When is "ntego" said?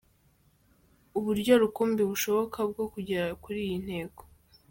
3.85-4.21